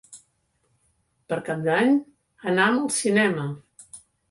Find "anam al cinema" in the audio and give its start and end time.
2.55-3.49